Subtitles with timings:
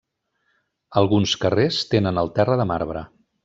[1.03, 3.09] Alguns carrers tenen el terra de marbre.